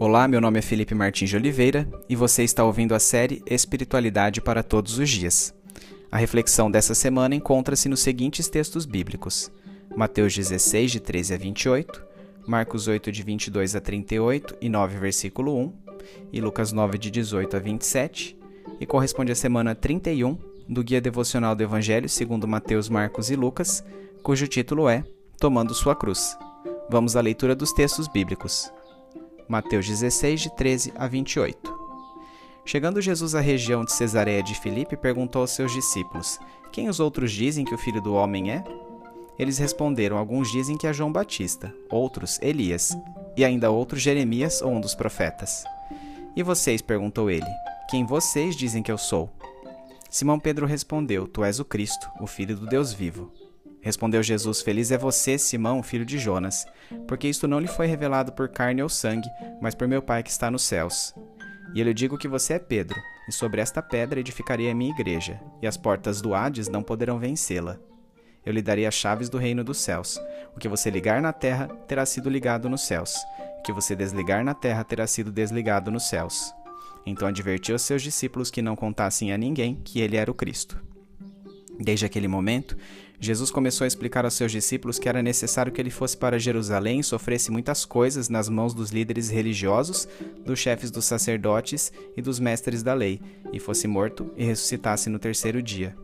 [0.00, 4.40] Olá, meu nome é Felipe Martins de Oliveira e você está ouvindo a série Espiritualidade
[4.40, 5.52] para Todos os Dias.
[6.08, 9.50] A reflexão dessa semana encontra-se nos seguintes textos bíblicos:
[9.96, 12.04] Mateus 16, de 13 a 28,
[12.46, 15.72] Marcos 8, de 22 a 38 e 9, versículo 1,
[16.32, 18.38] e Lucas 9, de 18 a 27,
[18.78, 23.82] e corresponde à semana 31 do Guia Devocional do Evangelho segundo Mateus, Marcos e Lucas,
[24.22, 25.02] cujo título é
[25.40, 26.38] Tomando Sua Cruz.
[26.88, 28.70] Vamos à leitura dos textos bíblicos.
[29.48, 31.78] Mateus 16, de 13 a 28.
[32.66, 36.38] Chegando Jesus à região de Cesareia de Filipe, perguntou aos seus discípulos:
[36.70, 38.62] Quem os outros dizem que o filho do homem é?
[39.38, 42.94] Eles responderam: Alguns dizem que é João Batista, outros Elias,
[43.38, 45.64] e ainda outros Jeremias ou um dos profetas.
[46.36, 46.82] E vocês?
[46.82, 47.48] perguntou ele:
[47.88, 49.30] Quem vocês dizem que eu sou?
[50.10, 53.32] Simão Pedro respondeu: Tu és o Cristo, o Filho do Deus vivo.
[53.80, 56.66] Respondeu Jesus: Feliz é você, Simão, filho de Jonas,
[57.06, 59.28] porque isto não lhe foi revelado por carne ou sangue,
[59.60, 61.14] mas por meu Pai que está nos céus.
[61.74, 62.98] E eu lhe digo que você é Pedro,
[63.28, 67.18] e sobre esta pedra edificarei a minha igreja, e as portas do Hades não poderão
[67.18, 67.78] vencê-la.
[68.44, 70.18] Eu lhe darei as chaves do reino dos céus.
[70.56, 73.14] O que você ligar na terra terá sido ligado nos céus,
[73.58, 76.54] o que você desligar na terra terá sido desligado nos céus.
[77.04, 80.80] Então advertiu seus discípulos que não contassem a ninguém que ele era o Cristo.
[81.78, 82.76] Desde aquele momento,
[83.20, 87.00] Jesus começou a explicar aos seus discípulos que era necessário que ele fosse para Jerusalém
[87.00, 90.08] e sofresse muitas coisas nas mãos dos líderes religiosos,
[90.44, 93.20] dos chefes dos sacerdotes e dos mestres da lei,
[93.52, 95.96] e fosse morto e ressuscitasse no terceiro dia.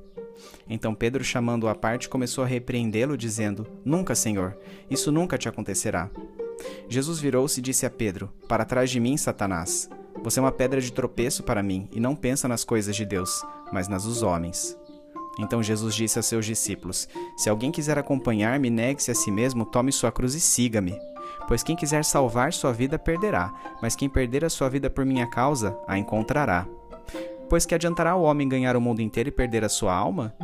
[0.69, 4.57] Então Pedro, chamando-o à parte, começou a repreendê-lo, dizendo: Nunca, Senhor,
[4.91, 6.11] isso nunca te acontecerá.
[6.89, 9.89] Jesus virou-se e disse a Pedro: Para trás de mim, Satanás.
[10.23, 13.45] Você é uma pedra de tropeço para mim e não pensa nas coisas de Deus,
[13.73, 14.77] mas nas dos homens.
[15.39, 19.93] Então Jesus disse a seus discípulos: Se alguém quiser acompanhar-me, negue-se a si mesmo, tome
[19.93, 20.99] sua cruz e siga-me.
[21.49, 25.27] Pois quem quiser salvar sua vida perderá, mas quem perder a sua vida por minha
[25.27, 26.67] causa, a encontrará.
[27.49, 30.35] Pois que adiantará o homem ganhar o mundo inteiro e perder a sua alma?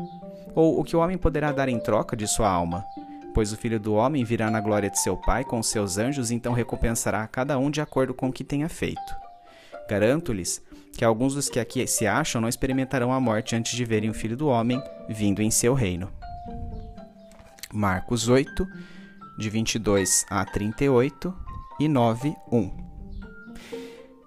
[0.54, 2.84] Ou o que o homem poderá dar em troca de sua alma?
[3.32, 6.52] Pois o filho do homem virá na glória de seu Pai com seus anjos, então
[6.52, 9.00] recompensará a cada um de acordo com o que tenha feito.
[9.88, 10.60] Garanto-lhes
[11.00, 14.14] que alguns dos que aqui se acham não experimentarão a morte antes de verem o
[14.14, 16.12] Filho do Homem vindo em seu reino.
[17.72, 18.68] Marcos 8,
[19.38, 21.34] de 22 a 38
[21.80, 22.70] e 9, 1.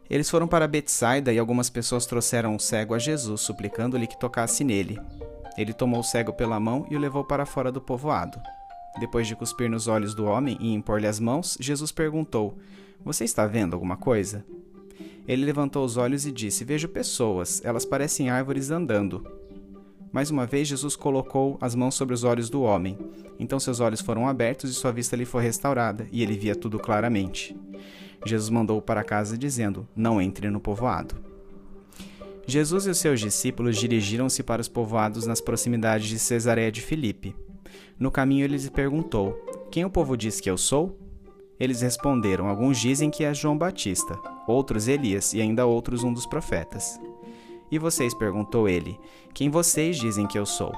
[0.10, 4.64] Eles foram para Betsaida e algumas pessoas trouxeram um cego a Jesus, suplicando-lhe que tocasse
[4.64, 5.00] nele.
[5.56, 8.42] Ele tomou o cego pela mão e o levou para fora do povoado.
[9.00, 12.58] Depois de cuspir nos olhos do homem e impor-lhe as mãos, Jesus perguntou:
[13.06, 14.44] Você está vendo alguma coisa?
[15.28, 19.26] Ele levantou os olhos e disse: Vejo pessoas, elas parecem árvores andando.
[20.12, 22.98] Mais uma vez, Jesus colocou as mãos sobre os olhos do homem.
[23.40, 26.78] Então seus olhos foram abertos e sua vista lhe foi restaurada, e ele via tudo
[26.78, 27.56] claramente.
[28.26, 31.16] Jesus mandou-o para casa, dizendo: Não entre no povoado.
[32.46, 37.36] Jesus e os seus discípulos dirigiram-se para os povoados nas proximidades de Cesareia de Filipe.
[37.98, 39.34] No caminho ele lhes perguntou:
[39.72, 41.00] Quem o povo diz que eu sou?
[41.60, 46.26] Eles responderam: Alguns dizem que é João Batista, outros Elias e ainda outros um dos
[46.26, 47.00] profetas.
[47.72, 48.14] E vocês?
[48.14, 49.00] perguntou ele:
[49.34, 50.74] Quem vocês dizem que eu sou?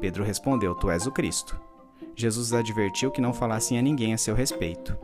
[0.00, 1.58] Pedro respondeu: Tu és o Cristo.
[2.14, 4.96] Jesus advertiu que não falassem a ninguém a seu respeito.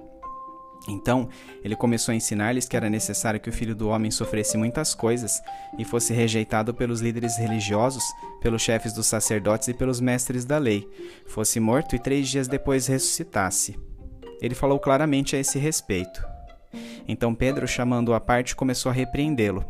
[0.88, 1.28] Então,
[1.62, 5.40] ele começou a ensinar-lhes que era necessário que o filho do homem sofresse muitas coisas
[5.78, 8.02] e fosse rejeitado pelos líderes religiosos,
[8.40, 10.88] pelos chefes dos sacerdotes e pelos mestres da lei,
[11.24, 13.78] fosse morto e três dias depois ressuscitasse.
[14.42, 16.22] Ele falou claramente a esse respeito.
[17.06, 19.64] Então Pedro, chamando-o à parte, começou a repreendê-lo.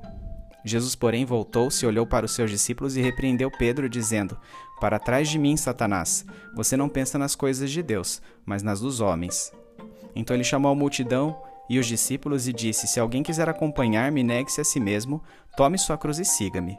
[0.65, 4.39] Jesus, porém, voltou-se, olhou para os seus discípulos e repreendeu Pedro, dizendo:
[4.81, 6.25] Para trás de mim, Satanás,
[6.55, 9.53] você não pensa nas coisas de Deus, mas nas dos homens.
[10.15, 11.37] Então ele chamou a multidão
[11.69, 15.23] e os discípulos e disse: Se alguém quiser acompanhar-me, negue-se a si mesmo,
[15.57, 16.79] tome sua cruz e siga-me.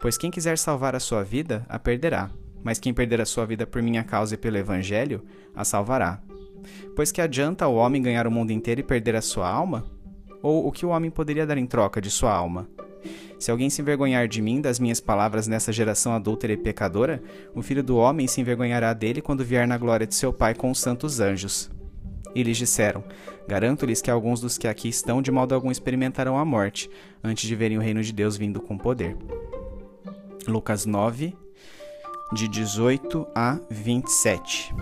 [0.00, 2.30] Pois quem quiser salvar a sua vida, a perderá.
[2.62, 5.22] Mas quem perder a sua vida por minha causa e pelo Evangelho,
[5.54, 6.22] a salvará.
[6.94, 9.84] Pois que adianta o homem ganhar o mundo inteiro e perder a sua alma?
[10.42, 12.68] Ou o que o homem poderia dar em troca de sua alma?
[13.38, 17.22] Se alguém se envergonhar de mim, das minhas palavras nessa geração adúltera e pecadora,
[17.54, 20.70] o filho do homem se envergonhará dele quando vier na glória de seu Pai com
[20.70, 21.70] os santos anjos.
[22.34, 23.04] E lhes disseram:
[23.46, 26.90] Garanto-lhes que alguns dos que aqui estão de modo algum experimentarão a morte,
[27.22, 29.16] antes de verem o reino de Deus vindo com poder.
[30.46, 31.36] Lucas 9,
[32.32, 34.74] de 18 a 27.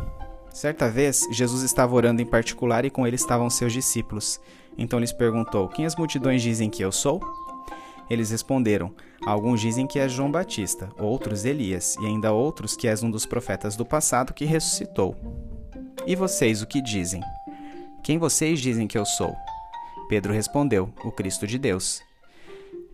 [0.53, 4.39] Certa vez, Jesus estava orando em particular e com ele estavam seus discípulos.
[4.77, 7.21] Então lhes perguntou: Quem as multidões dizem que eu sou?
[8.11, 8.95] Eles responderam:
[9.25, 13.25] Alguns dizem que és João Batista, outros Elias, e ainda outros que és um dos
[13.25, 15.17] profetas do passado que ressuscitou.
[16.07, 17.23] E vocês o que dizem?
[18.05, 19.35] Quem vocês dizem que eu sou?
[20.09, 22.03] Pedro respondeu: O Cristo de Deus.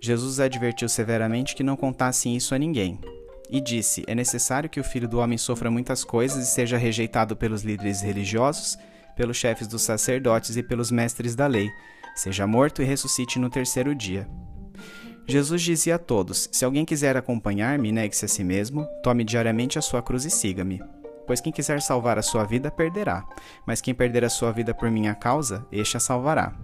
[0.00, 3.00] Jesus advertiu severamente que não contassem isso a ninguém.
[3.50, 7.36] E disse: É necessário que o filho do homem sofra muitas coisas e seja rejeitado
[7.36, 8.76] pelos líderes religiosos,
[9.16, 11.70] pelos chefes dos sacerdotes e pelos mestres da lei,
[12.14, 14.28] seja morto e ressuscite no terceiro dia.
[15.26, 19.82] Jesus dizia a todos: Se alguém quiser acompanhar-me, negue-se a si mesmo, tome diariamente a
[19.82, 20.82] sua cruz e siga-me.
[21.26, 23.26] Pois quem quiser salvar a sua vida perderá,
[23.66, 26.56] mas quem perder a sua vida por minha causa, este a salvará.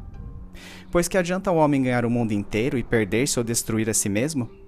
[0.90, 4.08] Pois que adianta o homem ganhar o mundo inteiro e perder-se ou destruir a si
[4.08, 4.63] mesmo?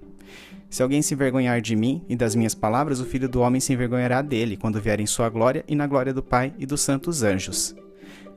[0.69, 3.71] Se alguém se envergonhar de mim e das minhas palavras, o filho do homem se
[3.71, 7.23] envergonhará dele quando vier em sua glória e na glória do Pai e dos santos
[7.23, 7.75] anjos.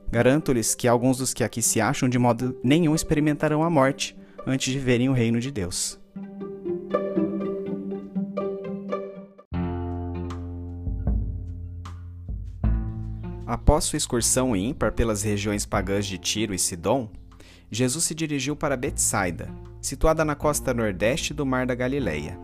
[0.09, 4.71] Garanto-lhes que alguns dos que aqui se acham de modo nenhum experimentarão a morte antes
[4.71, 5.99] de verem o reino de Deus.
[13.45, 17.09] Após sua excursão ímpar pelas regiões pagãs de Tiro e Sidom,
[17.69, 19.49] Jesus se dirigiu para Betsaida,
[19.81, 22.37] situada na costa nordeste do Mar da Galileia.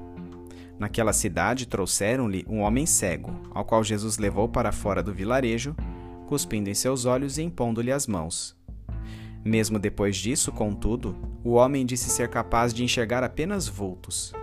[0.79, 5.75] Naquela cidade trouxeram-lhe um homem cego, ao qual Jesus levou para fora do vilarejo,
[6.27, 8.55] cuspindo em seus olhos e impondo-lhe as mãos.
[9.45, 14.33] Mesmo depois disso, contudo, o homem disse ser capaz de enxergar apenas vultos.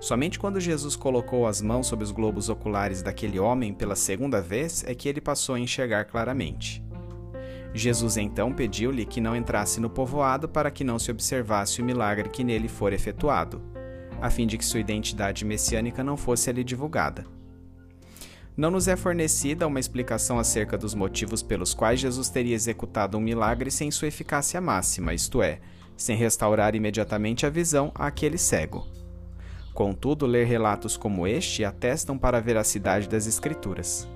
[0.00, 4.84] Somente quando Jesus colocou as mãos sobre os globos oculares daquele homem pela segunda vez
[4.86, 6.84] é que ele passou a enxergar claramente.
[7.74, 12.28] Jesus então pediu-lhe que não entrasse no povoado para que não se observasse o milagre
[12.28, 13.60] que nele for efetuado,
[14.22, 17.26] a fim de que sua identidade messiânica não fosse ali divulgada.
[18.56, 23.20] Não nos é fornecida uma explicação acerca dos motivos pelos quais Jesus teria executado um
[23.20, 25.58] milagre sem sua eficácia máxima, isto é,
[25.96, 28.86] sem restaurar imediatamente a visão àquele cego.
[29.74, 34.08] Contudo, ler relatos como este atestam para a veracidade das Escrituras.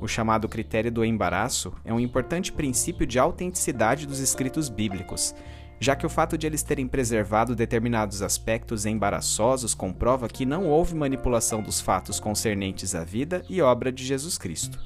[0.00, 5.34] O chamado critério do embaraço é um importante princípio de autenticidade dos escritos bíblicos,
[5.80, 10.94] já que o fato de eles terem preservado determinados aspectos embaraçosos comprova que não houve
[10.94, 14.80] manipulação dos fatos concernentes à vida e obra de Jesus Cristo.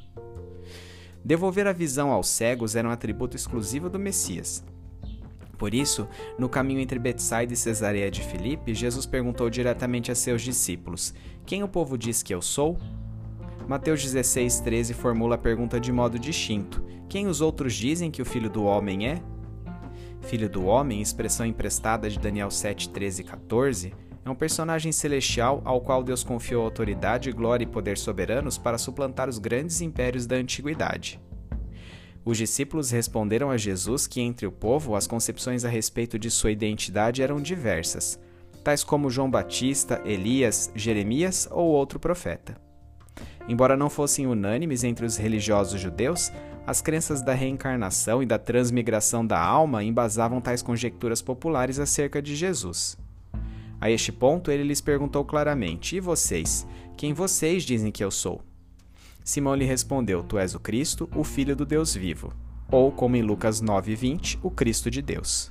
[1.25, 4.65] Devolver a visão aos cegos era um atributo exclusivo do Messias.
[5.56, 10.43] Por isso, no caminho entre Betsaida e Cesareia de Filipe, Jesus perguntou diretamente a seus
[10.43, 11.15] discípulos:
[11.47, 12.76] Quem o povo diz que eu sou?
[13.72, 18.24] Mateus 16, 13 formula a pergunta de modo distinto: Quem os outros dizem que o
[18.26, 19.22] filho do homem é?
[20.20, 23.94] Filho do homem, expressão emprestada de Daniel 7, 13 e 14,
[24.26, 29.26] é um personagem celestial ao qual Deus confiou autoridade, glória e poder soberanos para suplantar
[29.26, 31.19] os grandes impérios da antiguidade.
[32.26, 36.52] Os discípulos responderam a Jesus que entre o povo as concepções a respeito de sua
[36.52, 38.20] identidade eram diversas,
[38.62, 42.70] tais como João Batista, Elias, Jeremias ou outro profeta.
[43.49, 46.31] Embora não fossem unânimes entre os religiosos judeus,
[46.67, 52.37] as crenças da reencarnação e da transmigração da alma embasavam tais conjecturas populares acerca de
[52.37, 52.97] Jesus.
[53.81, 56.67] A este ponto, ele lhes perguntou claramente: E vocês?
[56.97, 58.41] Quem vocês dizem que eu sou?
[59.25, 62.33] Simão lhe respondeu: Tu és o Cristo, o Filho do Deus vivo.
[62.71, 65.50] Ou, como em Lucas 9:20, o Cristo de Deus.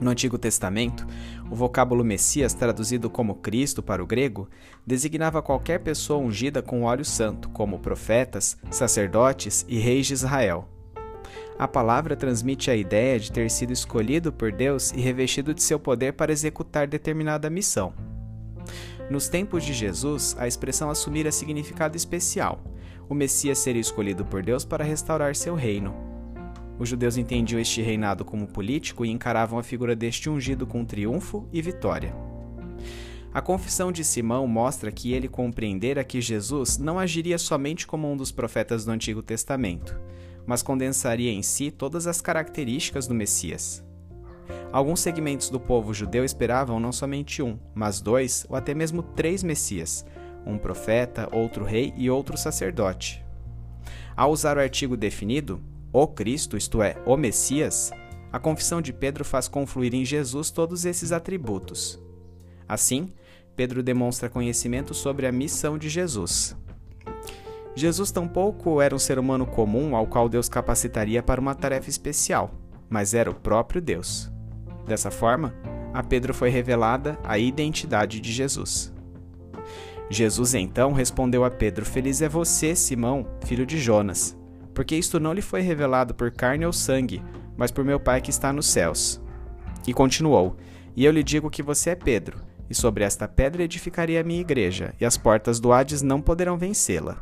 [0.00, 1.06] No Antigo Testamento,
[1.50, 4.48] o vocábulo Messias, traduzido como Cristo para o grego,
[4.86, 10.66] designava qualquer pessoa ungida com óleo santo, como profetas, sacerdotes e reis de Israel.
[11.58, 15.78] A palavra transmite a ideia de ter sido escolhido por Deus e revestido de seu
[15.78, 17.92] poder para executar determinada missão.
[19.10, 22.64] Nos tempos de Jesus, a expressão assumira significado especial.
[23.06, 26.09] O Messias seria escolhido por Deus para restaurar seu reino.
[26.80, 31.46] Os judeus entendiam este reinado como político e encaravam a figura deste ungido com triunfo
[31.52, 32.16] e vitória.
[33.34, 38.16] A confissão de Simão mostra que ele compreendera que Jesus não agiria somente como um
[38.16, 40.00] dos profetas do Antigo Testamento,
[40.46, 43.84] mas condensaria em si todas as características do Messias.
[44.72, 49.42] Alguns segmentos do povo judeu esperavam não somente um, mas dois ou até mesmo três
[49.42, 50.04] Messias,
[50.46, 53.22] um profeta, outro rei e outro sacerdote.
[54.16, 57.90] Ao usar o artigo definido, o Cristo, isto é, o Messias,
[58.32, 62.00] a confissão de Pedro faz confluir em Jesus todos esses atributos.
[62.68, 63.12] Assim,
[63.56, 66.56] Pedro demonstra conhecimento sobre a missão de Jesus.
[67.74, 72.52] Jesus tampouco era um ser humano comum ao qual Deus capacitaria para uma tarefa especial,
[72.88, 74.30] mas era o próprio Deus.
[74.86, 75.54] Dessa forma,
[75.92, 78.92] a Pedro foi revelada a identidade de Jesus.
[80.08, 84.39] Jesus então respondeu a Pedro: Feliz é você, Simão, filho de Jonas
[84.80, 87.22] porque isto não lhe foi revelado por carne ou sangue,
[87.54, 89.20] mas por meu Pai que está nos céus.
[89.86, 90.56] E continuou:
[90.96, 92.38] E eu lhe digo que você é Pedro,
[92.70, 96.56] e sobre esta pedra edificarei a minha igreja, e as portas do Hades não poderão
[96.56, 97.18] vencê-la.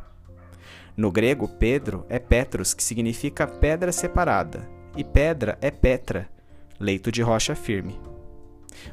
[0.95, 6.29] No grego, Pedro é Petros, que significa pedra separada, e pedra é Petra,
[6.79, 7.99] leito de rocha firme.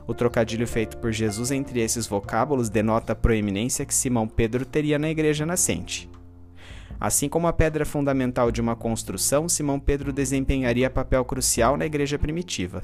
[0.09, 4.99] O trocadilho feito por Jesus entre esses vocábulos denota a proeminência que Simão Pedro teria
[4.99, 6.11] na igreja nascente.
[6.99, 12.19] Assim como a pedra fundamental de uma construção, Simão Pedro desempenharia papel crucial na igreja
[12.19, 12.83] primitiva.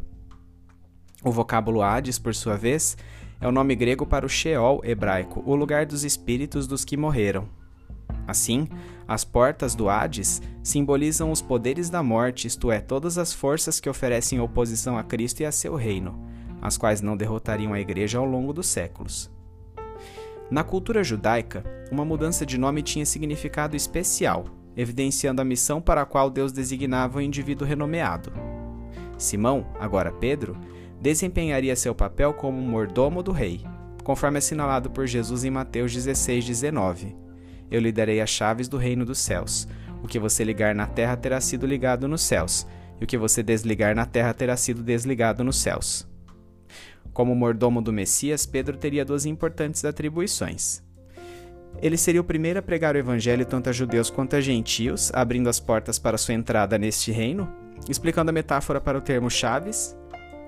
[1.25, 2.97] O vocábulo Hades, por sua vez,
[3.41, 7.49] é o nome grego para o Sheol hebraico, o lugar dos espíritos dos que morreram.
[8.27, 8.69] Assim,
[9.09, 13.89] as portas do Hades simbolizam os poderes da morte, isto é, todas as forças que
[13.89, 16.21] oferecem oposição a Cristo e a seu reino,
[16.61, 19.32] as quais não derrotariam a igreja ao longo dos séculos.
[20.53, 24.45] Na cultura judaica, uma mudança de nome tinha significado especial,
[24.77, 28.31] evidenciando a missão para a qual Deus designava o indivíduo renomeado.
[29.17, 30.55] Simão, agora Pedro,
[31.01, 33.65] desempenharia seu papel como mordomo do rei,
[34.05, 37.17] conforme assinalado por Jesus em Mateus 16, 19.
[37.71, 39.67] Eu lhe darei as chaves do reino dos céus.
[40.03, 42.67] O que você ligar na terra terá sido ligado nos céus,
[43.01, 46.12] e o que você desligar na terra terá sido desligado nos céus.
[47.13, 50.83] Como mordomo do Messias, Pedro teria duas importantes atribuições.
[51.81, 55.49] Ele seria o primeiro a pregar o evangelho tanto a judeus quanto a gentios, abrindo
[55.49, 57.49] as portas para sua entrada neste reino,
[57.89, 59.97] explicando a metáfora para o termo chaves,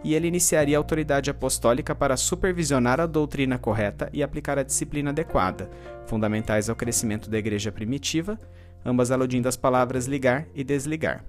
[0.03, 5.11] e ele iniciaria a autoridade apostólica para supervisionar a doutrina correta e aplicar a disciplina
[5.11, 5.71] adequada,
[6.07, 8.39] fundamentais ao crescimento da igreja primitiva,
[8.85, 11.25] ambas aludindo às palavras ligar e desligar.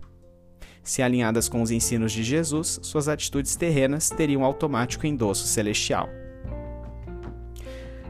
[0.86, 6.08] Se alinhadas com os ensinos de Jesus, suas atitudes terrenas teriam automático endosso celestial.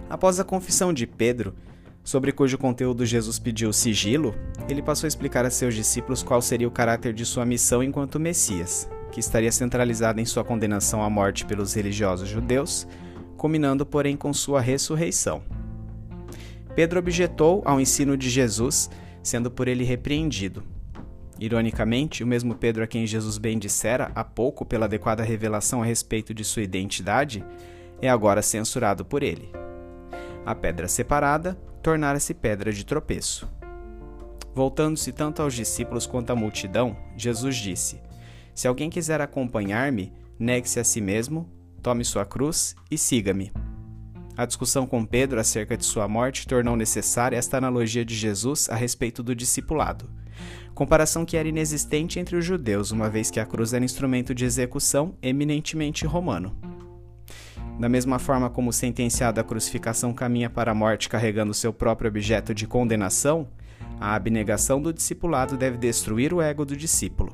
[0.09, 1.55] Após a confissão de Pedro,
[2.03, 4.35] sobre cujo conteúdo Jesus pediu sigilo,
[4.67, 8.19] ele passou a explicar a seus discípulos qual seria o caráter de sua missão enquanto
[8.19, 12.85] Messias, que estaria centralizada em sua condenação à morte pelos religiosos judeus,
[13.37, 15.41] culminando, porém, com sua ressurreição.
[16.75, 18.89] Pedro objetou ao ensino de Jesus,
[19.23, 20.74] sendo por ele repreendido.
[21.39, 26.33] Ironicamente, o mesmo Pedro a quem Jesus bendissera há pouco pela adequada revelação a respeito
[26.33, 27.43] de sua identidade,
[28.01, 29.51] é agora censurado por ele.
[30.45, 33.49] A pedra separada tornara-se pedra de tropeço.
[34.53, 37.99] Voltando-se tanto aos discípulos quanto à multidão, Jesus disse:
[38.53, 41.49] Se alguém quiser acompanhar-me, negue-se a si mesmo,
[41.81, 43.51] tome sua cruz e siga-me.
[44.37, 48.75] A discussão com Pedro acerca de sua morte tornou necessária esta analogia de Jesus a
[48.75, 50.09] respeito do discipulado
[50.73, 54.45] comparação que era inexistente entre os judeus, uma vez que a cruz era instrumento de
[54.45, 56.55] execução eminentemente romano.
[57.79, 62.09] Da mesma forma como o sentenciado à crucificação caminha para a morte carregando seu próprio
[62.09, 63.47] objeto de condenação,
[63.99, 67.33] a abnegação do discipulado deve destruir o ego do discípulo.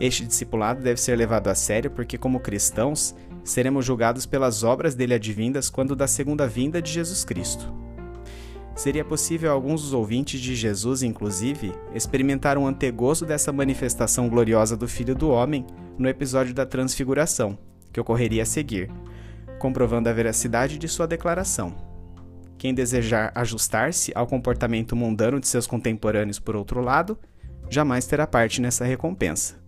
[0.00, 5.14] Este discipulado deve ser levado a sério porque, como cristãos, seremos julgados pelas obras dele
[5.14, 7.83] advindas quando da segunda vinda de Jesus Cristo.
[8.76, 14.88] Seria possível alguns dos ouvintes de Jesus, inclusive, experimentar um antegozo dessa manifestação gloriosa do
[14.88, 15.64] Filho do Homem
[15.96, 17.56] no episódio da Transfiguração,
[17.92, 18.90] que ocorreria a seguir,
[19.60, 21.74] comprovando a veracidade de sua declaração.
[22.58, 27.16] Quem desejar ajustar-se ao comportamento mundano de seus contemporâneos, por outro lado,
[27.70, 29.63] jamais terá parte nessa recompensa.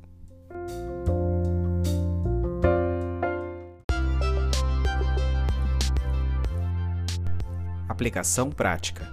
[7.96, 9.10] Aplicação prática.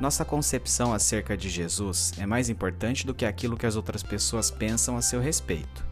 [0.00, 4.48] Nossa concepção acerca de Jesus é mais importante do que aquilo que as outras pessoas
[4.48, 5.84] pensam a seu respeito.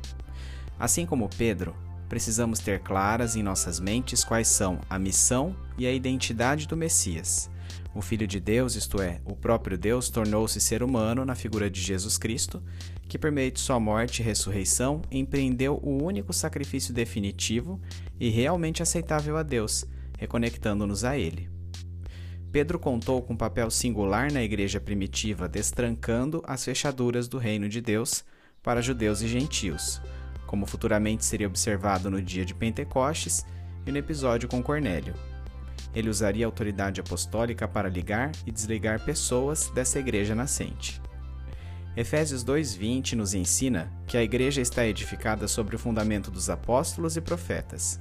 [0.79, 1.75] Assim como Pedro,
[2.09, 7.51] precisamos ter claras em nossas mentes quais são a missão e a identidade do Messias.
[7.93, 11.81] O Filho de Deus, isto é, o próprio Deus, tornou-se ser humano na figura de
[11.81, 12.63] Jesus Cristo,
[13.09, 17.81] que, por meio de sua morte e ressurreição, empreendeu o único sacrifício definitivo
[18.21, 19.85] e realmente aceitável a Deus,
[20.17, 21.58] reconectando-nos a Ele.
[22.51, 27.81] Pedro contou com um papel singular na igreja primitiva, destrancando as fechaduras do reino de
[27.81, 28.25] Deus
[28.63, 30.01] para judeus e gentios,
[30.47, 33.45] como futuramente seria observado no dia de Pentecostes
[33.87, 35.15] e no episódio com Cornélio.
[35.95, 41.03] Ele usaria a autoridade apostólica para ligar e desligar pessoas dessa igreja nascente.
[41.97, 47.21] Efésios 2:20 nos ensina que a igreja está edificada sobre o fundamento dos apóstolos e
[47.21, 48.01] profetas.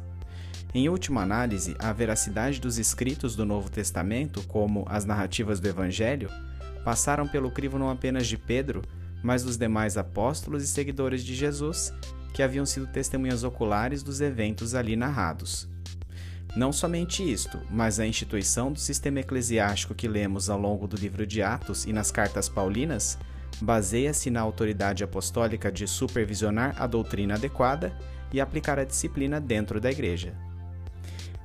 [0.77, 6.29] Em última análise, a veracidade dos escritos do Novo Testamento, como as narrativas do Evangelho,
[6.85, 8.83] passaram pelo crivo não apenas de Pedro,
[9.23, 11.91] mas dos demais apóstolos e seguidores de Jesus,
[12.31, 15.67] que haviam sido testemunhas oculares dos eventos ali narrados.
[16.55, 21.25] Não somente isto, mas a instituição do sistema eclesiástico que lemos ao longo do livro
[21.25, 23.17] de Atos e nas cartas paulinas
[23.59, 27.97] baseia-se na autoridade apostólica de supervisionar a doutrina adequada
[28.31, 30.45] e aplicar a disciplina dentro da igreja.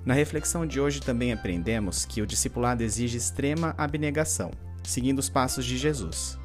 [0.05, 4.51] Na reflexão de hoje também aprendemos que o discipulado exige extrema abnegação,
[4.83, 6.39] seguindo os passos de Jesus.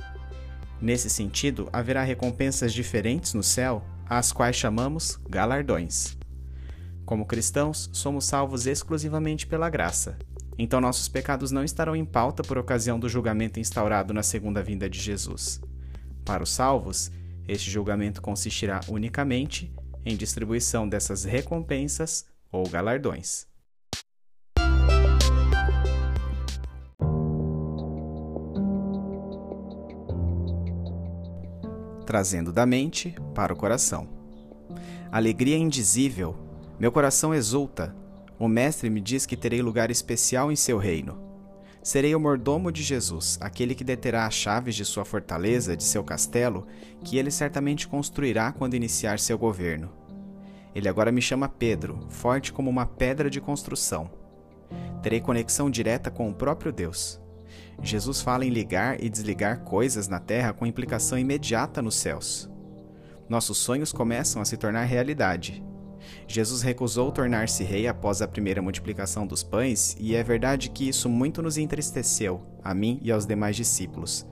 [0.79, 6.15] Nesse sentido, haverá recompensas diferentes no céu às quais chamamos galardões.
[7.03, 10.19] Como cristãos, somos salvos exclusivamente pela graça.
[10.57, 14.89] Então nossos pecados não estarão em pauta por ocasião do julgamento instaurado na segunda vinda
[14.89, 15.59] de Jesus.
[16.23, 17.11] Para os salvos,
[17.47, 19.73] este julgamento consistirá unicamente
[20.05, 23.47] em distribuição dessas recompensas ou galardões.
[32.05, 34.07] Trazendo da mente para o coração.
[35.11, 36.35] Alegria indizível,
[36.79, 37.95] meu coração exulta.
[38.39, 41.27] O Mestre me diz que terei lugar especial em seu reino.
[41.81, 46.03] Serei o mordomo de Jesus, aquele que deterá as chaves de sua fortaleza, de seu
[46.03, 46.67] castelo,
[47.03, 50.06] que ele certamente construirá quando iniciar seu governo.
[50.77, 54.11] Ele agora me chama Pedro, forte como uma pedra de construção.
[55.01, 57.19] Terei conexão direta com o próprio Deus.
[57.81, 62.47] Jesus fala em ligar e desligar coisas na terra com implicação imediata nos céus.
[63.27, 65.63] Nossos sonhos começam a se tornar realidade.
[66.27, 71.09] Jesus recusou tornar-se rei após a primeira multiplicação dos pães, e é verdade que isso
[71.09, 74.27] muito nos entristeceu, a mim e aos demais discípulos.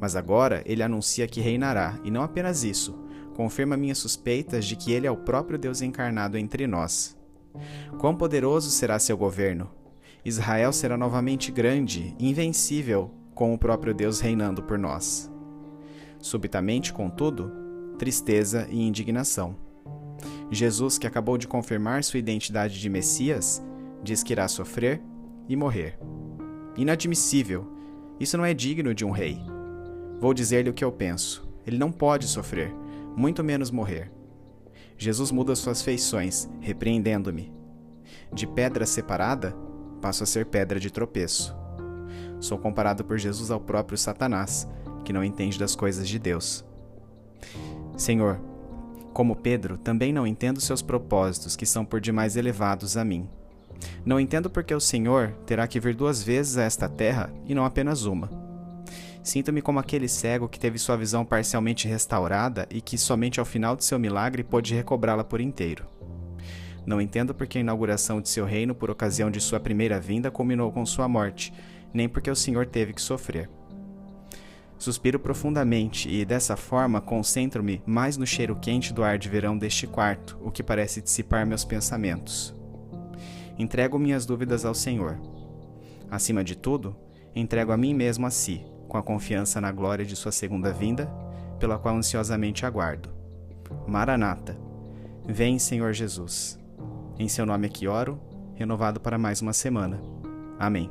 [0.00, 2.98] Mas agora ele anuncia que reinará, e não apenas isso,
[3.32, 7.16] confirma minhas suspeitas de que ele é o próprio Deus encarnado entre nós.
[7.98, 9.70] Quão poderoso será seu governo!
[10.24, 15.30] Israel será novamente grande, invencível, com o próprio Deus reinando por nós.
[16.20, 17.50] Subitamente, contudo,
[17.98, 19.56] tristeza e indignação.
[20.50, 23.62] Jesus, que acabou de confirmar sua identidade de Messias,
[24.02, 25.02] diz que irá sofrer
[25.48, 25.98] e morrer.
[26.76, 27.66] Inadmissível!
[28.20, 29.38] Isso não é digno de um rei.
[30.20, 31.50] Vou dizer-lhe o que eu penso.
[31.66, 32.72] Ele não pode sofrer
[33.16, 34.10] muito menos morrer.
[34.96, 37.52] Jesus muda suas feições, repreendendo-me.
[38.32, 39.54] De pedra separada,
[40.00, 41.56] passo a ser pedra de tropeço.
[42.40, 44.68] Sou comparado por Jesus ao próprio Satanás,
[45.04, 46.64] que não entende das coisas de Deus.
[47.96, 48.40] Senhor,
[49.12, 53.28] como Pedro, também não entendo seus propósitos, que são por demais elevados a mim.
[54.04, 57.64] Não entendo porque o Senhor terá que vir duas vezes a esta terra e não
[57.64, 58.41] apenas uma.
[59.22, 63.76] Sinto-me como aquele cego que teve sua visão parcialmente restaurada e que somente ao final
[63.76, 65.86] de seu milagre pôde recobrá-la por inteiro.
[66.84, 70.72] Não entendo porque a inauguração de seu reino por ocasião de sua primeira vinda culminou
[70.72, 71.54] com sua morte,
[71.94, 73.48] nem porque o Senhor teve que sofrer.
[74.76, 79.86] Suspiro profundamente e, dessa forma, concentro-me mais no cheiro quente do ar de verão deste
[79.86, 82.52] quarto, o que parece dissipar meus pensamentos.
[83.56, 85.20] Entrego minhas dúvidas ao Senhor.
[86.10, 86.96] Acima de tudo,
[87.32, 91.06] entrego a mim mesmo a si, com a confiança na glória de sua segunda vinda,
[91.58, 93.08] pela qual ansiosamente aguardo.
[93.88, 94.54] Maranata.
[95.26, 96.60] Vem, Senhor Jesus.
[97.18, 98.20] Em seu nome aqui oro,
[98.54, 99.98] renovado para mais uma semana.
[100.58, 100.90] Amém.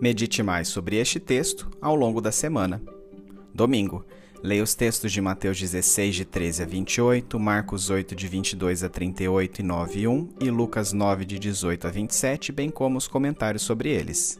[0.00, 2.82] Medite mais sobre este texto ao longo da semana.
[3.54, 4.04] Domingo.
[4.46, 8.88] Leia os textos de Mateus 16, de 13 a 28, Marcos 8, de 22 a
[8.88, 13.08] 38 e 9 e 1 e Lucas 9, de 18 a 27, bem como os
[13.08, 14.38] comentários sobre eles.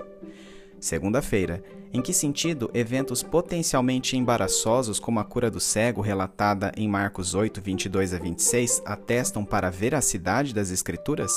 [0.79, 1.61] Segunda-feira.
[1.93, 7.61] Em que sentido eventos potencialmente embaraçosos como a cura do cego relatada em Marcos 8,
[7.61, 11.33] 22 a 26 atestam para a veracidade das Escrituras?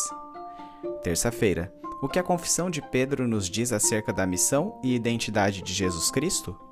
[1.01, 1.73] Terça-feira.
[2.03, 6.11] O que a confissão de Pedro nos diz acerca da missão e identidade de Jesus
[6.11, 6.68] Cristo?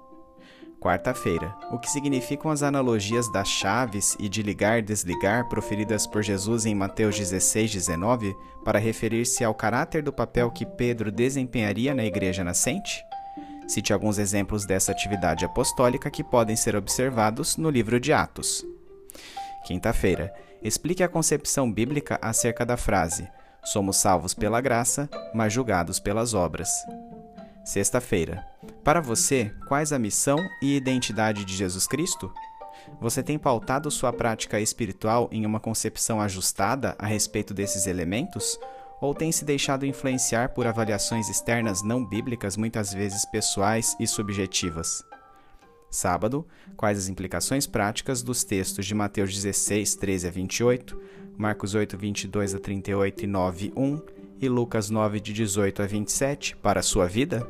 [0.87, 1.53] Quarta-feira.
[1.69, 6.65] O que significam as analogias das chaves e de ligar e desligar proferidas por Jesus
[6.65, 12.41] em Mateus 16, 19 para referir-se ao caráter do papel que Pedro desempenharia na igreja
[12.41, 13.03] nascente?
[13.67, 18.65] Cite alguns exemplos dessa atividade apostólica que podem ser observados no livro de Atos.
[19.65, 20.33] Quinta-feira.
[20.63, 23.27] Explique a concepção bíblica acerca da frase:
[23.61, 26.69] Somos salvos pela graça, mas julgados pelas obras.
[27.67, 28.47] Sexta-feira.
[28.81, 32.31] Para você, quais a missão e identidade de Jesus Cristo?
[33.01, 38.57] Você tem pautado sua prática espiritual em uma concepção ajustada a respeito desses elementos?
[39.01, 45.03] Ou tem se deixado influenciar por avaliações externas não bíblicas, muitas vezes pessoais e subjetivas?
[45.91, 51.01] Sábado, quais as implicações práticas dos textos de Mateus 16, 13 a 28,
[51.37, 54.01] Marcos 8, 22 a 38 e 9, 1
[54.39, 57.47] e Lucas 9, de 18 a 27 para a sua vida?